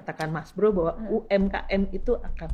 dikatakan 0.00 0.32
Mas 0.32 0.48
Bro 0.50 0.72
bahwa 0.72 0.92
Hmm. 0.96 1.12
UMKM 1.20 1.92
itu 1.92 2.16
akan 2.16 2.50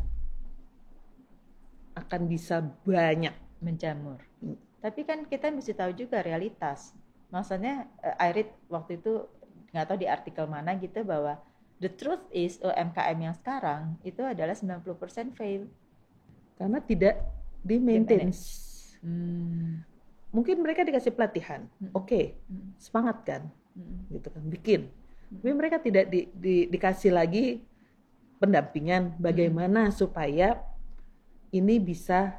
akan 1.97 2.21
bisa 2.27 2.61
banyak. 2.83 3.33
menjamur. 3.57 4.21
Hmm. 4.39 4.53
Tapi 4.79 5.01
kan 5.03 5.25
kita 5.25 5.49
mesti 5.49 5.73
tahu 5.73 5.97
juga 5.97 6.21
realitas. 6.21 6.93
Maksudnya 7.31 7.89
eh, 7.99 8.15
I 8.21 8.31
read 8.33 8.51
waktu 8.69 9.01
itu 9.01 9.25
nggak 9.73 9.87
tahu 9.87 9.99
di 9.99 10.07
artikel 10.07 10.45
mana 10.45 10.77
gitu 10.77 11.01
bahwa 11.03 11.41
the 11.79 11.89
truth 11.89 12.21
is 12.31 12.61
UMKM 12.61 13.17
yang 13.23 13.35
sekarang 13.35 13.97
itu 14.03 14.21
adalah 14.21 14.53
90% 14.53 14.83
fail. 15.33 15.71
karena 16.57 16.81
tidak 16.81 17.21
di 17.61 17.77
maintenance. 17.77 18.41
Hmm. 18.99 19.85
Mungkin 20.31 20.57
mereka 20.59 20.81
dikasih 20.83 21.13
pelatihan, 21.13 21.69
Hmm. 21.77 21.93
oke, 21.93 22.33
Hmm. 22.43 22.73
semangat 22.77 23.21
kan, 23.23 23.43
Hmm. 23.73 24.09
gitu 24.11 24.29
kan, 24.29 24.41
bikin. 24.47 24.81
Tapi 25.27 25.51
mereka 25.53 25.77
tidak 25.79 26.07
di- 26.07 26.31
di- 26.31 26.67
dikasih 26.67 27.11
lagi 27.11 27.63
pendampingan 28.39 29.17
bagaimana 29.17 29.91
supaya 29.91 30.61
ini 31.51 31.79
bisa 31.79 32.37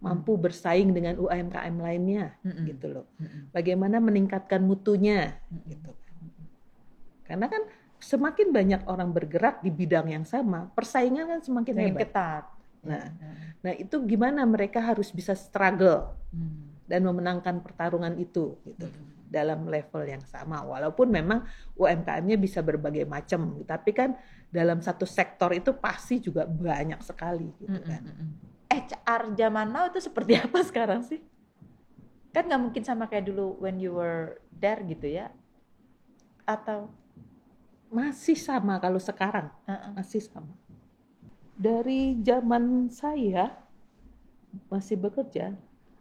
mampu 0.00 0.36
bersaing 0.36 0.92
dengan 0.92 1.16
UMKM 1.16 1.76
lainnya, 1.80 2.36
Hmm. 2.44 2.64
gitu 2.68 2.86
loh. 2.92 3.06
Hmm. 3.16 3.48
Bagaimana 3.50 3.96
meningkatkan 3.98 4.60
mutunya, 4.60 5.40
Hmm. 5.48 5.64
gitu. 5.64 5.92
Karena 7.24 7.48
kan 7.48 7.64
semakin 7.96 8.52
banyak 8.52 8.84
orang 8.84 9.08
bergerak 9.10 9.64
di 9.64 9.72
bidang 9.72 10.12
yang 10.12 10.28
sama, 10.28 10.68
persaingan 10.76 11.24
kan 11.24 11.40
semakin 11.40 11.72
Semakin 11.72 11.88
hebat. 11.88 12.00
ketat. 12.04 12.44
Nah. 12.84 13.04
Hmm. 13.16 13.36
Nah 13.64 13.72
itu 13.80 13.96
gimana 14.04 14.44
mereka 14.44 14.84
harus 14.84 15.08
bisa 15.08 15.32
struggle 15.32 16.12
Hmm. 16.28 16.68
dan 16.84 17.00
memenangkan 17.00 17.64
pertarungan 17.64 18.12
itu 18.20 18.60
gitu 18.60 18.84
Hmm. 18.84 19.08
Dalam 19.34 19.66
level 19.66 20.06
yang 20.06 20.22
sama 20.22 20.62
walaupun 20.62 21.10
memang 21.10 21.42
UMKM-nya 21.74 22.38
bisa 22.38 22.62
berbagai 22.62 23.02
macam 23.02 23.58
tapi 23.66 23.90
kan 23.90 24.14
dalam 24.54 24.78
satu 24.78 25.02
sektor 25.02 25.50
itu 25.50 25.74
pasti 25.74 26.22
juga 26.22 26.46
banyak 26.46 27.02
sekali 27.02 27.50
gitu 27.58 27.82
kan 27.82 28.02
mm. 28.06 28.30
HR 28.70 29.34
zaman 29.34 29.70
now 29.70 29.90
itu 29.90 30.02
seperti 30.02 30.34
apa 30.44 30.58
sekarang 30.66 31.06
sih? 31.06 31.22
Kan 32.34 32.50
nggak 32.50 32.58
mungkin 32.58 32.82
sama 32.82 33.06
kayak 33.06 33.30
dulu 33.30 33.54
when 33.62 33.78
you 33.78 33.94
were 33.94 34.42
there 34.50 34.82
gitu 34.82 35.06
ya? 35.06 35.30
Atau? 36.42 36.90
masih 37.94 38.34
sama 38.34 38.82
kalau 38.82 38.98
sekarang 38.98 39.54
Uh-uh. 39.70 39.94
masih 39.94 40.18
sama 40.26 40.50
dari 41.54 42.18
zaman 42.26 42.90
saya 42.90 43.54
masih 44.66 44.98
bekerja 44.98 45.54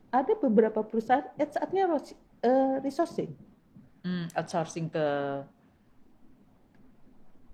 ada 0.09 0.33
beberapa 0.41 0.81
perusahaan 0.81 1.29
HR-nya 1.37 1.85
eh, 2.43 2.75
resourcing 2.83 3.31
Hmm, 4.03 4.27
outsourcing 4.35 4.91
ke 4.91 5.05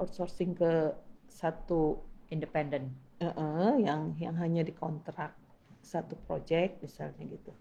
outsourcing 0.01 0.57
ke 0.57 0.97
satu 1.29 2.01
independen. 2.33 2.89
eh, 3.19 3.27
eh, 3.27 3.73
yang 3.83 4.15
yang 4.17 4.33
hanya 4.39 4.63
dikontrak 4.63 5.35
satu 5.83 6.15
project 6.25 6.79
misalnya 6.81 7.19
gitu 7.27 7.51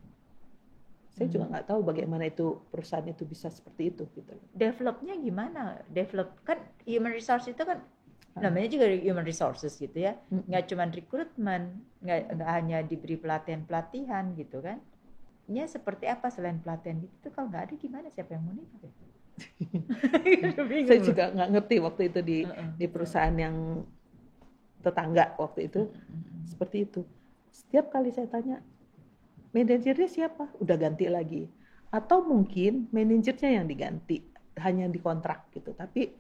saya 1.11 1.27
juga 1.29 1.45
Hmm. 1.45 1.53
nggak 1.53 1.67
tahu 1.67 1.81
bagaimana 1.83 2.31
itu 2.31 2.63
perusahaan 2.71 3.03
itu 3.05 3.27
bisa 3.27 3.51
seperti 3.51 3.91
itu 3.91 4.07
gitu 4.15 4.39
Developnya 4.55 5.19
gimana? 5.19 5.83
Develop 5.91 6.39
kan 6.47 6.63
human 6.87 7.11
resource 7.11 7.51
itu 7.51 7.59
kan 7.59 7.83
Ah. 8.39 8.47
namanya 8.47 8.71
juga 8.71 8.87
human 8.87 9.27
resources 9.27 9.75
gitu 9.77 9.99
ya. 9.99 10.15
Mm. 10.31 10.47
Nggak 10.47 10.65
cuma 10.71 10.85
rekrutmen, 10.87 11.63
nggak 11.99 12.39
nggak 12.39 12.51
hanya 12.55 12.79
diberi 12.87 13.19
pelatihan 13.19 13.67
pelatihan 13.67 14.31
gitu 14.39 14.63
kan? 14.63 14.79
Nya 15.49 15.65
seperti 15.65 16.05
apa 16.05 16.29
selain 16.29 16.61
pelatihan 16.61 17.01
gitu? 17.01 17.15
Tuh 17.25 17.33
kalau 17.33 17.49
nggak 17.49 17.73
ada 17.73 17.75
gimana 17.81 18.13
siapa 18.13 18.37
yang 18.37 18.45
mau 18.45 18.53
nikah? 18.53 18.85
ya? 18.85 18.93
Saya 20.85 21.01
juga 21.01 21.25
nggak 21.33 21.49
ngerti 21.57 21.77
waktu 21.81 22.03
itu 22.11 22.21
di 22.21 22.39
Uh-uh. 22.45 22.69
di 22.77 22.87
perusahaan 22.91 23.33
yang 23.33 23.87
tetangga 24.85 25.35
waktu 25.41 25.73
itu 25.73 25.89
Mm-mm. 25.89 26.47
seperti 26.47 26.87
itu. 26.87 27.03
Setiap 27.51 27.91
kali 27.91 28.15
saya 28.15 28.31
tanya, 28.31 28.63
manajernya 29.57 30.07
siapa? 30.07 30.53
Udah 30.63 30.77
ganti 30.79 31.11
lagi. 31.11 31.51
Atau 31.89 32.23
mungkin 32.23 32.87
manajernya 32.93 33.51
yang 33.63 33.67
diganti, 33.67 34.21
hanya 34.61 34.87
dikontrak 34.87 35.49
gitu. 35.57 35.73
Tapi 35.73 36.13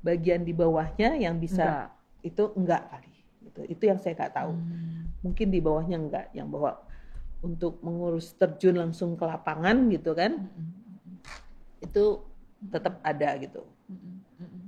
bagian 0.00 0.46
di 0.46 0.54
bawahnya 0.54 1.18
yang 1.18 1.42
bisa 1.42 1.66
Enggak. 1.66 1.90
itu 2.22 2.44
enggak 2.54 2.82
kali. 2.88 3.12
Gitu. 3.50 3.60
Itu 3.66 3.82
yang 3.90 3.98
saya 3.98 4.14
nggak 4.14 4.32
tahu. 4.32 4.52
Hmm. 4.54 5.10
Mungkin 5.26 5.50
di 5.50 5.58
bawahnya 5.58 5.98
enggak, 5.98 6.26
yang 6.32 6.46
bahwa 6.48 6.85
untuk 7.44 7.78
mengurus 7.84 8.32
terjun 8.34 8.76
langsung 8.80 9.14
ke 9.14 9.24
lapangan 9.24 9.88
gitu 9.92 10.12
kan, 10.16 10.40
Mm-mm. 10.40 11.16
itu 11.84 12.04
tetap 12.72 12.98
ada 13.04 13.36
gitu. 13.38 13.62
Mm-mm. 13.90 14.62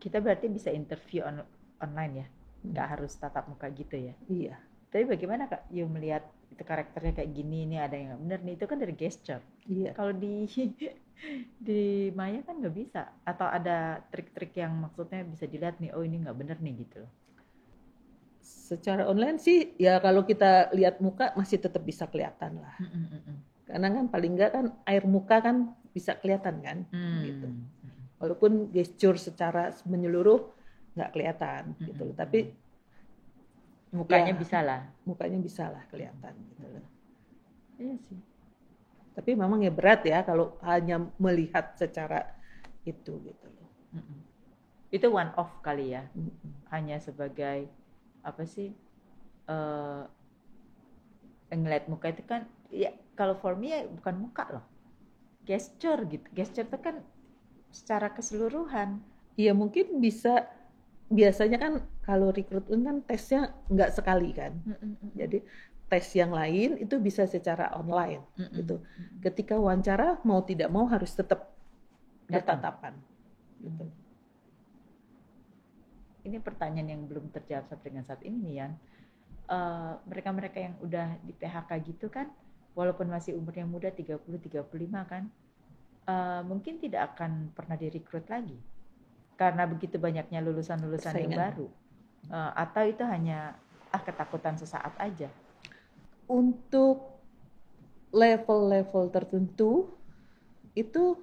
Kita 0.00 0.22
berarti 0.22 0.46
bisa 0.48 0.70
interview 0.70 1.26
on- 1.26 1.48
online 1.82 2.14
ya, 2.24 2.26
nggak 2.72 2.86
harus 2.96 3.12
tatap 3.18 3.50
muka 3.50 3.66
gitu 3.74 3.96
ya. 3.98 4.14
Iya. 4.30 4.56
Tapi 4.90 5.04
bagaimana 5.04 5.50
kak, 5.50 5.68
you 5.68 5.84
melihat 5.90 6.24
itu 6.48 6.62
karakternya 6.62 7.12
kayak 7.20 7.30
gini, 7.34 7.66
ini 7.66 7.76
ada 7.76 7.98
yang 7.98 8.16
benar 8.22 8.40
nih, 8.46 8.54
itu 8.54 8.64
kan 8.70 8.78
dari 8.78 8.94
gesture. 8.94 9.42
Iya. 9.66 9.90
Kalau 9.98 10.14
di 10.14 10.46
di 11.68 12.12
Maya 12.14 12.40
kan 12.46 12.62
nggak 12.62 12.76
bisa, 12.76 13.02
atau 13.26 13.48
ada 13.48 14.00
trik-trik 14.12 14.54
yang 14.56 14.72
maksudnya 14.78 15.26
bisa 15.26 15.44
dilihat 15.48 15.82
nih, 15.82 15.90
oh 15.92 16.04
ini 16.06 16.22
nggak 16.22 16.38
benar 16.38 16.58
nih 16.62 16.86
gitu 16.86 17.04
loh. 17.04 17.12
Secara 18.46 19.10
online 19.10 19.42
sih 19.42 19.74
ya 19.74 19.98
kalau 19.98 20.22
kita 20.22 20.70
lihat 20.70 21.02
muka 21.02 21.34
masih 21.34 21.58
tetap 21.58 21.82
bisa 21.82 22.06
kelihatan 22.06 22.62
lah. 22.62 22.74
Mm-mm. 22.78 23.42
Karena 23.66 23.90
kan 23.90 24.04
paling 24.06 24.32
enggak 24.38 24.50
kan 24.54 24.66
air 24.86 25.02
muka 25.02 25.42
kan 25.42 25.74
bisa 25.90 26.14
kelihatan 26.14 26.62
kan. 26.62 26.78
Hmm. 26.94 27.22
Gitu. 27.26 27.46
Walaupun 28.22 28.70
gesture 28.70 29.18
secara 29.18 29.74
menyeluruh 29.86 30.46
nggak 30.94 31.10
kelihatan 31.10 31.74
gitu 31.82 32.02
loh. 32.06 32.14
Tapi 32.14 32.54
Mukanya 33.94 34.34
Ya. 34.34 34.38
bisa 34.38 34.58
lah. 34.60 34.82
mukanya 35.06 35.38
bisa 35.40 35.64
lah 35.70 35.82
kelihatan 35.88 36.34
gitu 36.52 36.66
loh. 36.68 36.84
Iya 37.78 37.96
sih. 38.10 38.18
Tapi 39.14 39.30
memang 39.32 39.62
ya 39.62 39.72
berat 39.72 40.04
ya 40.04 40.20
kalau 40.26 40.58
hanya 40.66 41.00
melihat 41.16 41.72
secara 41.78 42.34
itu 42.84 43.14
gitu 43.24 43.46
loh. 43.46 43.70
Mm-mm. 43.96 44.18
Itu 44.90 45.06
one 45.14 45.32
off 45.38 45.62
kali 45.62 45.94
ya. 45.96 46.04
Mm-mm. 46.12 46.68
hanya 46.74 46.98
sebagai 46.98 47.70
apa 48.26 48.42
sih 48.42 48.74
eh 49.46 50.02
ngeliat 51.54 51.86
muka 51.86 52.10
itu 52.10 52.26
kan 52.26 52.42
ya 52.74 52.90
kalau 53.14 53.38
for 53.38 53.54
me 53.54 53.70
ya 53.70 53.86
bukan 53.86 54.14
muka 54.18 54.44
loh 54.50 54.64
gesture 55.46 56.02
gitu 56.10 56.26
gesture 56.34 56.66
itu 56.66 56.78
kan 56.82 57.00
secara 57.70 58.10
keseluruhan 58.10 58.98
Iya 59.36 59.52
mungkin 59.52 60.00
bisa 60.00 60.48
biasanya 61.12 61.60
kan 61.60 61.72
kalau 62.02 62.32
rekrutmen 62.32 62.82
kan 62.82 62.96
tesnya 63.04 63.52
nggak 63.68 63.92
sekali 63.92 64.32
kan. 64.32 64.56
Jadi 65.12 65.44
tes 65.86 66.06
yang 66.18 66.34
lain 66.34 66.80
itu 66.82 66.98
bisa 66.98 67.28
secara 67.28 67.70
online 67.76 68.24
gitu. 68.56 68.80
Ketika 69.20 69.60
wawancara 69.60 70.18
mau 70.24 70.40
tidak 70.42 70.72
mau 70.72 70.88
harus 70.88 71.12
tetap 71.12 71.52
bertatapan. 72.26 72.96
Gitu. 73.60 73.84
Ini 76.26 76.42
pertanyaan 76.42 76.98
yang 76.98 77.02
belum 77.06 77.30
terjawab 77.30 77.70
sampai 77.70 77.94
dengan 77.94 78.04
saat 78.04 78.20
ini 78.26 78.36
nih 78.42 78.54
Yan. 78.58 78.72
Eh, 79.46 79.92
mereka-mereka 80.10 80.58
yang 80.58 80.74
udah 80.82 81.22
di 81.22 81.30
PHK 81.30 81.70
gitu 81.86 82.10
kan 82.10 82.26
walaupun 82.74 83.06
masih 83.06 83.38
umurnya 83.38 83.62
muda 83.62 83.94
30 83.94 84.18
35 84.26 84.66
kan 85.06 85.30
eh, 86.10 86.42
mungkin 86.42 86.82
tidak 86.82 87.14
akan 87.14 87.54
pernah 87.54 87.78
direkrut 87.78 88.26
lagi. 88.26 88.58
Karena 89.38 89.68
begitu 89.68 90.02
banyaknya 90.02 90.42
lulusan-lulusan 90.42 91.14
yang 91.14 91.38
baru. 91.38 91.68
Eh, 92.26 92.52
atau 92.58 92.82
itu 92.82 93.06
hanya 93.06 93.54
ah 93.94 94.02
ketakutan 94.02 94.58
sesaat 94.58 94.98
aja. 94.98 95.30
Untuk 96.26 97.22
level-level 98.10 99.14
tertentu 99.14 99.94
itu 100.74 101.22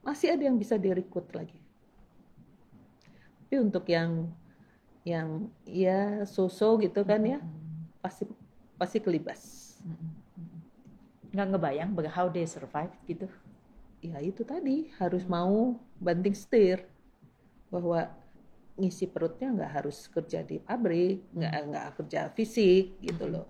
masih 0.00 0.32
ada 0.32 0.48
yang 0.48 0.56
bisa 0.56 0.80
direkrut 0.80 1.28
lagi. 1.36 1.63
Tapi 3.44 3.54
untuk 3.60 3.84
yang 3.86 4.32
yang 5.04 5.52
ya 5.68 6.24
so-so 6.24 6.80
gitu 6.80 7.04
kan 7.04 7.20
ya 7.20 7.38
pasti 8.00 8.24
pasti 8.80 8.98
kelibas. 8.98 9.62
nggak 11.34 11.50
ngebayang 11.50 11.90
how 12.14 12.30
they 12.30 12.46
survive 12.46 12.94
gitu 13.10 13.26
Ya 14.04 14.20
itu 14.20 14.44
tadi 14.44 14.92
harus 15.00 15.24
mau 15.24 15.80
banting 15.96 16.36
setir 16.36 16.84
bahwa 17.72 18.12
ngisi 18.76 19.08
perutnya 19.08 19.48
nggak 19.48 19.72
harus 19.80 20.04
kerja 20.12 20.44
di 20.44 20.60
pabrik, 20.60 21.24
nggak 21.32 21.52
nggak 21.72 21.88
kerja 21.96 22.28
fisik 22.36 23.00
gitu 23.00 23.24
loh. 23.32 23.48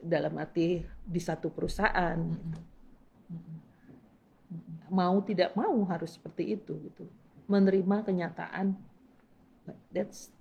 Dalam 0.00 0.32
arti 0.40 0.80
di 1.04 1.20
satu 1.20 1.52
perusahaan. 1.52 2.16
Mau 4.88 5.16
tidak 5.28 5.52
mau 5.52 5.76
harus 5.92 6.16
seperti 6.16 6.56
itu 6.56 6.72
gitu. 6.80 7.04
Menerima 7.44 8.00
kenyataan. 8.00 8.72
That's 9.90 10.36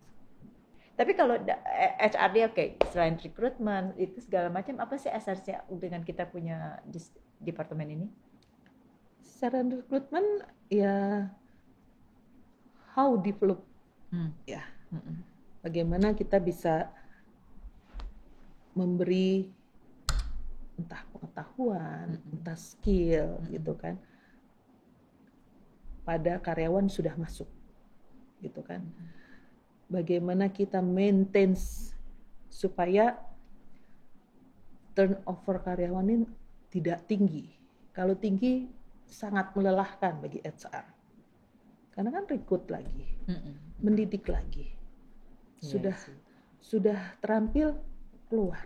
tapi 0.95 1.12
kalau 1.12 1.36
da- 1.44 1.60
eh, 1.75 2.07
HRD 2.07 2.36
oke 2.48 2.66
selain 2.95 3.19
rekrutmen 3.19 3.92
itu 4.00 4.24
segala 4.24 4.48
macam 4.48 4.80
apa 4.80 4.95
sih 4.95 5.12
asasnya 5.12 5.68
dengan 5.68 6.07
kita 6.07 6.24
punya 6.24 6.80
departemen 7.44 7.92
ini 7.92 8.07
secara 9.19 9.60
rekrutmen 9.68 10.24
ya 10.72 11.27
how 12.95 13.19
develop 13.19 13.60
hmm. 14.16 14.31
ya 14.48 14.63
hmm. 14.95 15.19
bagaimana 15.68 16.16
kita 16.16 16.39
bisa 16.39 16.88
memberi 18.72 19.51
entah 20.80 21.04
pengetahuan 21.12 22.24
hmm. 22.24 22.33
entah 22.39 22.56
skill 22.56 23.36
hmm. 23.44 23.51
gitu 23.51 23.75
kan 23.75 24.00
pada 26.07 26.39
karyawan 26.39 26.88
sudah 26.88 27.12
masuk 27.19 27.51
gitu 28.45 28.62
kan. 28.62 28.86
Bagaimana 29.89 30.50
kita 30.50 30.81
maintain 30.81 31.53
supaya 32.50 33.18
turnover 34.94 35.62
karyawan 35.65 36.09
ini 36.09 36.25
tidak 36.69 37.06
tinggi. 37.09 37.50
Kalau 37.94 38.13
tinggi 38.13 38.69
sangat 39.06 39.53
melelahkan 39.53 40.21
bagi 40.21 40.42
HR 40.42 40.95
karena 41.95 42.12
kan 42.12 42.24
rekrut 42.27 42.68
lagi, 42.68 43.07
mm 43.25 43.63
mendidik 43.75 44.31
lagi, 44.31 44.71
iya 44.71 45.68
sudah 45.68 45.95
yeah, 46.00 46.19
sudah 46.63 47.00
terampil 47.19 47.75
keluar. 48.31 48.63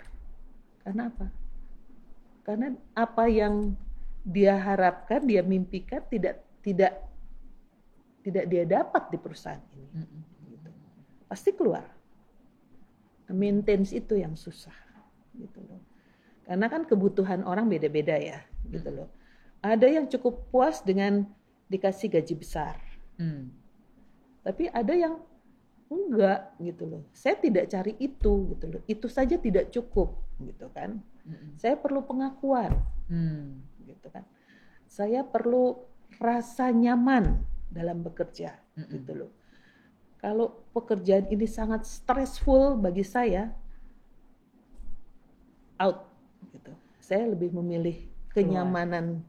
Karena 0.86 1.10
apa? 1.10 1.28
Karena 2.46 2.78
apa 2.94 3.25
yang 3.25 3.74
dia 4.22 4.54
harapkan, 4.54 5.25
dia 5.25 5.42
mimpikan 5.42 6.06
tidak 6.14 6.46
tidak 6.62 7.09
tidak 8.25 8.45
dia 8.51 8.63
dapat 8.68 9.10
di 9.12 9.18
perusahaan 9.18 9.62
ini. 9.74 9.88
Gitu. 10.50 10.69
Pasti 11.30 11.51
keluar. 11.56 11.86
Maintenance 13.30 13.94
itu 13.94 14.18
yang 14.18 14.33
susah, 14.33 14.74
gitu 15.38 15.62
loh. 15.69 15.77
Karena 16.50 16.66
kan 16.66 16.81
kebutuhan 16.89 17.45
orang 17.45 17.69
beda-beda 17.69 18.18
ya, 18.18 18.42
gitu 18.74 18.89
loh. 18.89 19.10
Ada 19.62 19.86
yang 19.86 20.10
cukup 20.10 20.50
puas 20.50 20.81
dengan 20.81 21.30
dikasih 21.69 22.10
gaji 22.10 22.33
besar 22.33 22.74
Hmm. 23.19 23.51
Tapi 24.42 24.72
ada 24.72 24.95
yang 24.95 25.19
enggak 25.92 26.56
gitu 26.63 26.88
loh. 26.88 27.04
Saya 27.12 27.36
tidak 27.36 27.68
cari 27.68 27.94
itu 28.00 28.56
gitu 28.56 28.65
loh. 28.72 28.81
Itu 28.88 29.12
saja 29.12 29.36
tidak 29.36 29.69
cukup 29.75 30.15
gitu 30.39 30.72
kan. 30.72 31.04
Hmm. 31.27 31.60
Saya 31.60 31.75
perlu 31.75 32.07
pengakuan. 32.07 32.80
Hmm. 33.12 33.60
Gitu 33.83 34.07
kan. 34.07 34.24
Saya 34.88 35.27
perlu 35.27 35.83
rasa 36.18 36.72
nyaman 36.72 37.44
dalam 37.69 38.01
bekerja 38.01 38.57
hmm. 38.75 38.89
gitu 38.89 39.12
loh. 39.25 39.31
Kalau 40.19 40.68
pekerjaan 40.75 41.31
ini 41.31 41.48
sangat 41.48 41.88
stressful 41.88 42.75
bagi 42.75 43.07
saya 43.07 43.56
out 45.80 46.12
gitu. 46.51 46.75
Saya 47.00 47.31
lebih 47.31 47.56
memilih 47.56 47.95
kenyamanan 48.36 49.24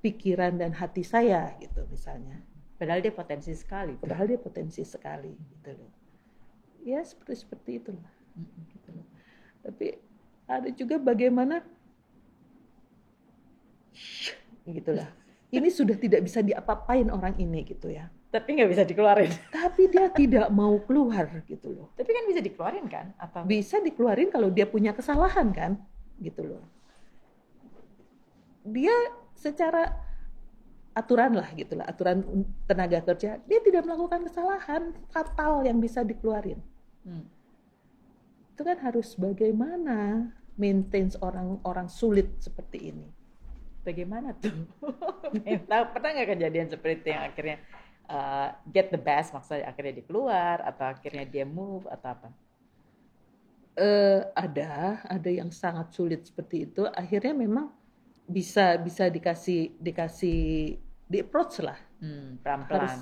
pikiran 0.00 0.56
dan 0.56 0.72
hati 0.72 1.04
saya 1.04 1.52
gitu 1.60 1.84
misalnya. 1.92 2.40
Padahal 2.80 3.04
dia 3.04 3.12
potensi 3.12 3.52
sekali. 3.52 3.96
Padahal 4.00 4.24
dia 4.28 4.40
potensi 4.40 4.80
sekali 4.84 5.32
gitu 5.32 5.70
loh. 5.76 5.92
Ya 6.86 7.04
seperti 7.04 7.34
seperti 7.44 7.70
itulah. 7.82 8.12
Gitu 8.72 8.88
loh. 8.96 9.06
Tapi 9.64 9.86
ada 10.48 10.68
juga 10.72 10.96
bagaimana 10.96 11.60
gitulah. 14.64 15.08
Ini 15.56 15.68
sudah 15.72 15.96
tidak 15.96 16.20
bisa 16.22 16.44
diapa-apain 16.44 17.08
orang 17.08 17.32
ini 17.40 17.64
gitu 17.64 17.88
ya. 17.88 18.12
Tapi 18.28 18.60
nggak 18.60 18.70
bisa 18.70 18.82
dikeluarin. 18.84 19.32
Tapi 19.56 19.82
dia 19.88 20.06
tidak 20.12 20.48
mau 20.52 20.76
keluar 20.84 21.40
gitu 21.48 21.72
loh. 21.72 21.88
Tapi 21.96 22.10
kan 22.12 22.24
bisa 22.28 22.40
dikeluarin 22.44 22.86
kan? 22.86 23.16
Atau 23.16 23.48
bisa 23.48 23.80
dikeluarin 23.80 24.28
kalau 24.28 24.52
dia 24.52 24.68
punya 24.68 24.92
kesalahan 24.92 25.48
kan, 25.56 25.80
gitu 26.20 26.44
loh. 26.44 26.62
Dia 28.66 28.92
secara 29.32 30.06
aturan 30.96 31.36
lah 31.36 31.52
gitulah 31.52 31.84
aturan 31.84 32.24
tenaga 32.64 33.04
kerja 33.04 33.36
dia 33.44 33.60
tidak 33.60 33.84
melakukan 33.84 34.24
kesalahan 34.24 34.96
fatal 35.12 35.60
yang 35.60 35.76
bisa 35.76 36.00
dikeluarin 36.00 36.56
hmm. 37.04 37.24
itu 38.56 38.62
kan 38.64 38.80
harus 38.80 39.12
bagaimana 39.12 40.32
maintain 40.56 41.12
orang-orang 41.20 41.92
sulit 41.92 42.32
seperti 42.40 42.96
ini 42.96 43.12
bagaimana 43.86 44.34
tuh? 44.34 44.66
Pernah 45.94 46.10
nggak 46.18 46.28
kejadian 46.34 46.66
seperti 46.66 47.06
itu 47.06 47.08
yang 47.14 47.22
akhirnya 47.30 47.56
uh, 48.10 48.48
get 48.74 48.90
the 48.90 48.98
best 48.98 49.30
maksudnya 49.30 49.70
akhirnya 49.70 50.02
dia 50.02 50.06
keluar 50.06 50.58
atau 50.66 50.90
akhirnya 50.90 51.24
dia 51.26 51.46
move 51.46 51.86
atau 51.86 52.08
apa? 52.10 52.28
Uh, 53.76 54.24
ada 54.32 55.04
ada 55.04 55.30
yang 55.30 55.54
sangat 55.54 55.94
sulit 55.94 56.26
seperti 56.26 56.66
itu. 56.66 56.82
Akhirnya 56.90 57.36
memang 57.36 57.70
bisa 58.26 58.74
bisa 58.82 59.06
dikasih 59.06 59.78
dikasih 59.78 60.40
di 61.06 61.18
approach 61.22 61.62
lah. 61.62 61.78
Hmm, 62.02 62.42
pelan 62.42 62.66
pelan 62.66 62.82
harus 62.82 62.96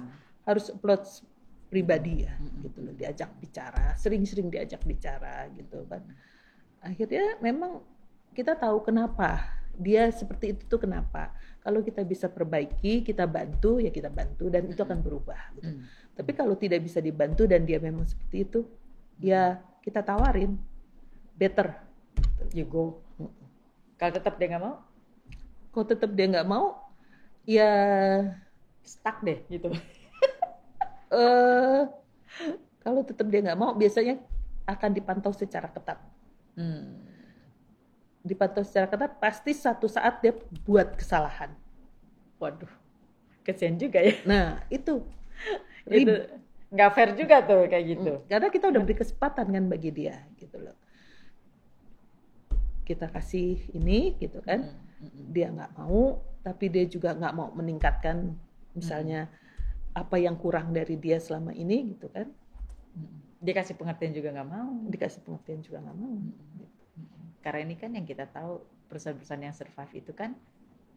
harus 0.44 0.66
approach 0.74 1.08
pribadi 1.72 2.26
ya 2.26 2.34
hmm. 2.36 2.60
gitu 2.68 2.78
loh. 2.84 2.94
Diajak 2.98 3.30
bicara 3.40 3.96
sering-sering 3.96 4.50
diajak 4.50 4.82
bicara 4.84 5.48
gitu 5.56 5.86
kan. 5.88 6.02
Akhirnya 6.84 7.38
memang 7.40 7.80
kita 8.34 8.58
tahu 8.58 8.82
kenapa 8.82 9.53
dia 9.78 10.10
seperti 10.10 10.54
itu 10.56 10.62
tuh 10.66 10.80
kenapa? 10.82 11.34
Kalau 11.64 11.80
kita 11.80 12.04
bisa 12.04 12.28
perbaiki 12.28 13.02
kita 13.02 13.24
bantu 13.24 13.80
ya 13.80 13.88
kita 13.88 14.12
bantu 14.12 14.52
dan 14.52 14.68
itu 14.68 14.80
akan 14.80 15.00
berubah 15.00 15.40
gitu. 15.56 15.72
hmm. 15.72 15.84
tapi 16.14 16.30
kalau 16.36 16.54
tidak 16.54 16.84
bisa 16.84 17.00
dibantu 17.00 17.48
dan 17.48 17.66
dia 17.66 17.80
memang 17.80 18.06
seperti 18.06 18.36
itu 18.44 18.60
ya 19.18 19.58
kita 19.84 20.00
tawarin. 20.00 20.56
Better. 21.34 21.74
You 22.54 22.68
go. 22.68 23.02
Kalau 23.98 24.12
tetap 24.14 24.34
dia 24.38 24.46
nggak 24.54 24.64
mau? 24.64 24.76
Kalau 25.74 25.86
tetap 25.86 26.10
dia 26.14 26.26
nggak 26.30 26.48
mau 26.48 26.66
ya 27.44 27.70
stuck 28.84 29.20
deh 29.24 29.40
gitu. 29.48 29.72
Uh, 31.12 31.88
kalau 32.84 33.00
tetap 33.02 33.26
dia 33.28 33.40
nggak 33.40 33.58
mau 33.58 33.72
biasanya 33.72 34.20
akan 34.64 34.90
dipantau 34.92 35.32
secara 35.32 35.68
ketat. 35.68 36.00
Hmm. 36.56 37.13
Dipantau 38.24 38.64
secara 38.64 38.88
ketat 38.88 39.20
pasti 39.20 39.52
satu 39.52 39.84
saat 39.84 40.24
dia 40.24 40.32
buat 40.64 40.96
kesalahan. 40.96 41.52
Waduh 42.40 42.72
kesian 43.44 43.76
juga 43.76 44.00
ya. 44.00 44.16
Nah 44.24 44.64
itu. 44.72 45.04
Itu 45.84 46.16
nggak 46.74 46.90
fair 46.96 47.12
juga 47.14 47.44
tuh 47.44 47.68
kayak 47.68 47.84
gitu. 47.86 48.12
Hmm, 48.18 48.26
karena 48.26 48.48
kita 48.48 48.66
udah 48.72 48.80
beri 48.82 48.96
kesempatan 48.96 49.46
kan 49.52 49.64
bagi 49.68 49.90
dia 49.92 50.24
gitu 50.40 50.56
loh. 50.58 50.74
Kita 52.88 53.12
kasih 53.12 53.70
ini 53.76 54.16
gitu 54.16 54.40
kan. 54.40 54.64
Hmm 54.64 54.84
dia 55.04 55.52
nggak 55.52 55.76
mau 55.76 56.16
tapi 56.40 56.72
dia 56.72 56.84
juga 56.88 57.12
nggak 57.12 57.34
mau 57.36 57.52
meningkatkan 57.52 58.36
misalnya 58.72 59.28
hmm. 59.28 60.00
apa 60.00 60.16
yang 60.16 60.36
kurang 60.36 60.72
dari 60.72 60.96
dia 60.96 61.20
selama 61.20 61.52
ini 61.52 61.92
gitu 61.96 62.08
kan. 62.08 62.28
Dia 63.44 63.52
kasih 63.60 63.76
pengertian 63.76 64.16
juga 64.16 64.32
nggak 64.32 64.48
mau. 64.48 64.72
Dikasih 64.88 65.20
pengertian 65.20 65.60
juga 65.60 65.84
nggak 65.84 65.96
mau 65.96 66.16
karena 67.44 67.60
ini 67.68 67.76
kan 67.76 67.92
yang 67.92 68.08
kita 68.08 68.24
tahu 68.32 68.64
perusahaan-perusahaan 68.88 69.44
yang 69.44 69.52
survive 69.52 69.92
itu 70.00 70.16
kan 70.16 70.32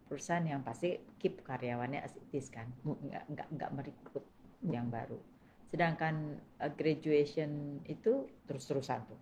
perusahaan 0.07 0.47
yang 0.47 0.63
pasti 0.63 0.95
keep 1.19 1.43
karyawannya 1.43 1.99
as 1.99 2.15
it 2.15 2.31
is 2.31 2.47
kan. 2.47 2.71
Nggak 2.87 3.27
nggak 3.27 3.47
nggak 3.51 3.71
merekrut 3.75 4.23
yang 4.63 4.87
baru. 4.87 5.19
Sedangkan 5.67 6.39
uh, 6.63 6.71
graduation 6.71 7.83
itu 7.83 8.31
terus-terusan 8.47 9.03
tuh. 9.11 9.19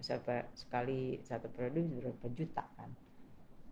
Siapa 0.00 0.48
sekali 0.56 1.20
satu 1.20 1.52
produk 1.52 1.84
berapa 1.84 2.26
juta 2.32 2.64
kan. 2.80 2.88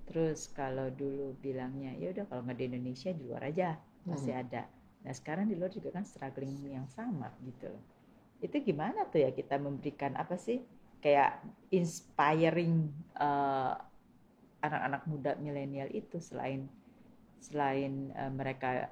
Terus 0.04 0.52
kalau 0.52 0.92
dulu 0.92 1.32
bilangnya 1.40 1.96
ya 1.96 2.12
udah 2.12 2.28
kalau 2.28 2.44
nggak 2.44 2.60
di 2.60 2.66
Indonesia 2.68 3.10
di 3.16 3.24
luar 3.24 3.48
aja 3.48 3.80
masih 4.04 4.36
hmm. 4.36 4.42
ada. 4.44 4.62
Nah 5.08 5.14
sekarang 5.16 5.48
di 5.48 5.56
luar 5.56 5.72
juga 5.72 5.96
kan 5.96 6.04
struggling 6.04 6.60
yang 6.68 6.84
sama 6.92 7.32
gitu. 7.40 7.72
Itu 8.44 8.60
gimana 8.60 9.08
tuh 9.08 9.24
ya 9.24 9.32
kita 9.32 9.56
memberikan 9.56 10.12
apa 10.20 10.36
sih 10.36 10.60
kayak 11.06 11.38
inspiring 11.70 12.90
eh, 13.14 13.74
anak-anak 14.66 15.02
muda 15.06 15.32
milenial 15.38 15.86
itu 15.94 16.18
selain 16.18 16.66
selain 17.38 18.10
uh, 18.16 18.32
mereka 18.32 18.90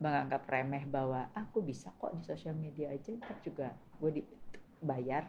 menganggap 0.00 0.48
remeh 0.48 0.82
bahwa 0.88 1.28
aku 1.36 1.62
bisa 1.62 1.92
kok 2.00 2.16
di 2.16 2.22
sosial 2.24 2.56
media 2.56 2.90
aja 2.90 3.12
ntar 3.20 3.38
juga 3.44 3.70
gue 4.00 4.22
dibayar 4.22 5.28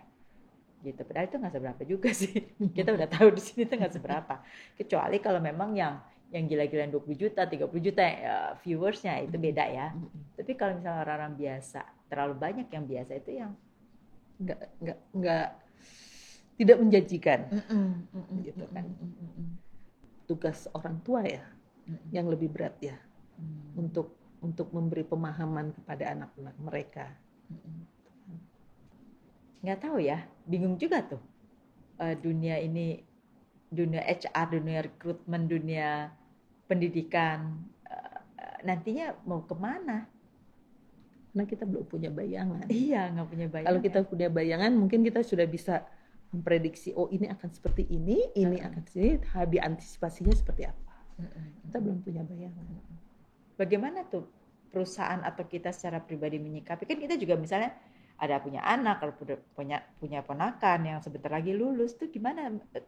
gitu. 0.81 1.01
Padahal 1.03 1.27
itu 1.29 1.37
nggak 1.37 1.53
seberapa 1.53 1.81
juga 1.85 2.09
sih. 2.21 2.33
Kita 2.73 2.89
udah 2.95 3.07
tahu 3.11 3.27
di 3.35 3.41
sini 3.43 3.69
tuh 3.69 3.77
nggak 3.77 3.93
seberapa. 3.93 4.41
Kecuali 4.73 5.17
kalau 5.19 5.43
memang 5.43 5.75
yang 5.77 5.99
yang 6.33 6.49
gila-gilaan 6.49 6.89
20 6.89 7.13
juta 7.13 7.45
30 7.45 7.69
juta 7.69 8.01
uh, 8.01 8.51
viewersnya 8.65 9.21
itu 9.21 9.37
beda 9.37 9.65
ya. 9.69 9.93
Tapi 10.33 10.51
kalau 10.57 10.79
misalnya 10.79 11.05
orang-orang 11.05 11.37
biasa 11.37 11.81
terlalu 12.09 12.35
banyak 12.41 12.67
yang 12.73 12.85
biasa 12.89 13.11
itu 13.21 13.31
yang 13.37 13.51
nggak 14.41 14.59
nggak 14.81 14.99
nggak 15.13 15.47
tidak 16.57 16.77
menjanjikan. 16.79 17.39
Gitu 18.43 18.65
kan. 18.71 18.85
tugas 20.23 20.71
orang 20.71 21.03
tua 21.03 21.19
ya 21.27 21.43
yang 22.15 22.31
lebih 22.31 22.47
berat 22.47 22.79
ya 22.79 22.95
mm. 23.35 23.75
untuk 23.75 24.15
untuk 24.39 24.71
memberi 24.71 25.03
pemahaman 25.03 25.75
kepada 25.75 26.15
anak-anak 26.15 26.55
mereka. 26.63 27.05
Nggak 29.63 29.79
tahu 29.83 29.97
ya 30.03 30.23
bingung 30.47 30.79
juga 30.79 31.03
tuh. 31.03 31.23
Uh, 31.99 32.15
dunia 32.19 32.59
ini 32.59 33.03
dunia 33.71 34.03
HR 34.03 34.59
dunia 34.59 34.79
rekrutmen 34.83 35.47
dunia 35.47 36.11
pendidikan 36.67 37.63
uh, 37.87 38.19
nantinya 38.65 39.13
mau 39.23 39.45
ke 39.45 39.55
mana 39.55 40.09
karena 41.33 41.49
kita 41.49 41.65
belum 41.65 41.85
punya 41.89 42.13
bayangan. 42.13 42.69
Iya, 42.69 43.09
nggak 43.09 43.27
punya 43.33 43.47
bayangan. 43.49 43.69
Kalau 43.73 43.81
kita 43.81 43.99
punya 44.05 44.29
bayangan, 44.29 44.71
mungkin 44.77 45.01
kita 45.01 45.25
sudah 45.25 45.49
bisa 45.49 45.81
memprediksi, 46.29 46.93
oh 46.93 47.09
ini 47.09 47.25
akan 47.25 47.49
seperti 47.49 47.89
ini, 47.89 48.21
ini 48.37 48.61
Mm-mm. 48.61 48.69
akan 48.69 48.83
sini, 48.85 49.17
diantisipasinya 49.49 50.29
seperti 50.37 50.69
apa. 50.69 50.93
Mm-mm. 51.17 51.45
Kita 51.65 51.77
belum 51.81 51.97
punya 52.05 52.21
bayangan. 52.21 52.65
Bagaimana 53.57 54.05
tuh 54.05 54.29
perusahaan 54.69 55.25
atau 55.25 55.41
kita 55.49 55.73
secara 55.73 56.05
pribadi 56.05 56.37
menyikapi? 56.37 56.85
Kan 56.85 57.01
kita 57.01 57.17
juga 57.17 57.33
misalnya 57.33 57.73
ada 58.21 58.37
punya 58.37 58.61
anak, 58.61 59.01
kalau 59.01 59.17
punya 59.57 59.81
punya 59.97 60.21
ponakan 60.21 60.85
yang 60.85 60.99
sebentar 61.01 61.33
lagi 61.33 61.49
lulus 61.49 61.97
tuh 61.97 62.13
gimana 62.13 62.53
eh, 62.77 62.85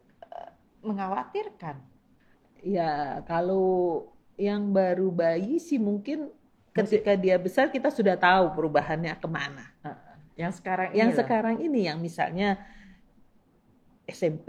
mengkhawatirkan? 0.86 1.82
Ya, 2.62 3.26
kalau 3.26 4.06
yang 4.38 4.70
baru 4.70 5.10
bayi 5.10 5.58
sih 5.58 5.82
mungkin 5.82 6.30
ketika 6.76 7.16
dia 7.16 7.40
besar 7.40 7.72
kita 7.72 7.88
sudah 7.88 8.20
tahu 8.20 8.52
perubahannya 8.52 9.16
ke 9.16 9.28
mana. 9.32 9.64
Yang 10.36 10.60
sekarang 10.60 10.92
Yang 10.92 11.10
inilah. 11.16 11.20
sekarang 11.24 11.56
ini 11.64 11.80
yang 11.88 11.98
misalnya 12.04 12.60
SMP, 14.06 14.48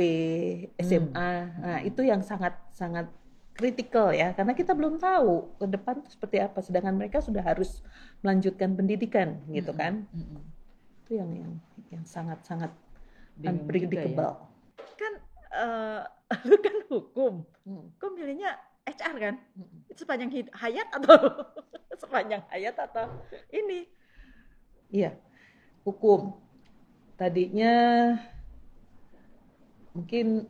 SMA, 0.76 1.30
nah 1.56 1.78
itu 1.80 2.04
yang 2.04 2.20
sangat 2.20 2.52
sangat 2.68 3.08
kritikal 3.56 4.12
ya, 4.12 4.36
karena 4.36 4.52
kita 4.52 4.76
belum 4.76 5.00
tahu 5.00 5.56
ke 5.56 5.64
depan 5.64 6.04
itu 6.04 6.12
seperti 6.12 6.44
apa. 6.44 6.60
Sedangkan 6.60 6.92
mereka 6.92 7.24
sudah 7.24 7.40
harus 7.40 7.80
melanjutkan 8.20 8.76
pendidikan, 8.76 9.40
gitu 9.48 9.72
Mm-mm. 9.72 9.80
kan? 9.80 9.94
Mm-mm. 10.12 10.42
Itu 11.00 11.10
yang 11.16 11.30
yang 11.32 11.52
yang 11.88 12.04
sangat 12.04 12.44
sangat 12.44 12.68
Bingung 13.32 13.48
ya. 13.48 13.50
unpredictable. 13.64 14.32
Kan 15.00 15.12
eh, 15.56 16.02
lu 16.52 16.56
kan 16.60 16.76
hukum, 16.92 17.32
Hmm. 17.64 17.90
kok 17.96 18.12
milihnya 18.12 18.60
HR 18.86 19.16
kan? 19.18 19.34
Itu 19.90 20.06
sepanjang 20.06 20.30
hayat 20.54 20.88
atau 20.94 21.16
sepanjang 22.02 22.42
hayat 22.52 22.76
atau 22.78 23.06
ini? 23.52 23.86
Iya, 24.90 25.10
hukum. 25.86 26.34
Tadinya 27.18 27.72
mungkin 29.94 30.46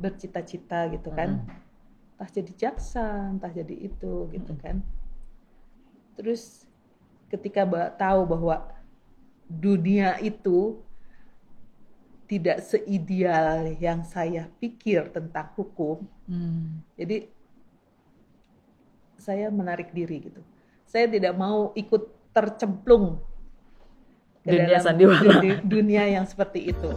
bercita-cita 0.00 0.88
gitu 0.94 1.10
kan, 1.12 1.44
entah 2.16 2.30
jadi 2.30 2.52
jaksa, 2.56 3.32
entah 3.32 3.52
jadi 3.52 3.76
itu 3.88 4.28
gitu 4.34 4.52
Mm-mm. 4.52 4.62
kan. 4.62 4.80
Terus 6.18 6.66
ketika 7.30 7.64
tahu 7.96 8.20
bahwa 8.28 8.56
dunia 9.50 10.18
itu 10.22 10.82
tidak 12.30 12.62
seideal 12.62 13.74
yang 13.82 14.06
saya 14.06 14.46
pikir 14.62 15.10
tentang 15.10 15.50
hukum, 15.58 16.06
Hmm. 16.30 16.78
jadi 16.94 17.26
saya 19.18 19.50
menarik 19.50 19.90
diri 19.90 20.30
gitu. 20.30 20.38
Saya 20.86 21.10
tidak 21.10 21.34
mau 21.34 21.74
ikut 21.74 22.06
tercemplung 22.30 23.18
ke 24.46 24.54
Dunia 24.54 24.78
dalam 24.78 24.86
sandiwara. 24.86 25.42
dunia 25.74 26.06
yang 26.06 26.24
seperti 26.24 26.70
itu. 26.70 26.90